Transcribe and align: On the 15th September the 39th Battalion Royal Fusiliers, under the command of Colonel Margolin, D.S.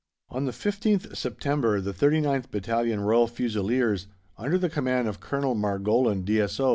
On 0.31 0.45
the 0.45 0.51
15th 0.51 1.15
September 1.15 1.79
the 1.79 1.93
39th 1.93 2.49
Battalion 2.49 3.01
Royal 3.01 3.27
Fusiliers, 3.27 4.07
under 4.35 4.57
the 4.57 4.67
command 4.67 5.07
of 5.07 5.19
Colonel 5.19 5.53
Margolin, 5.53 6.25
D.S. 6.25 6.59